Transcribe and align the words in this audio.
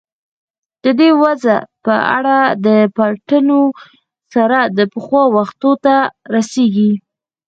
د 0.83 0.85
دې 0.99 1.09
وضع 1.23 1.57
په 1.85 1.93
اړه 2.17 2.37
د 2.65 2.67
پلټنو 2.95 3.61
سر 4.33 4.51
د 4.77 4.79
پخوا 4.93 5.23
وختونو 5.37 5.81
ته 5.85 5.95
رسېږي. 6.35 6.91